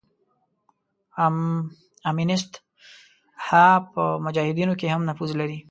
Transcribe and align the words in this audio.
امینست 2.09 2.51
ها 3.47 3.65
په 3.93 4.03
مجاهدینو 4.25 4.73
کې 4.79 4.87
هم 4.93 5.01
نفوذ 5.09 5.31
لري. 5.41 5.59